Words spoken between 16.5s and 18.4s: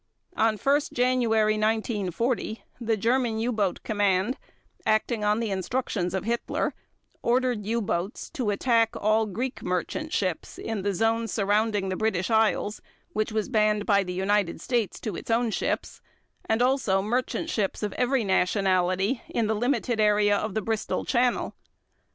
also merchant ships of every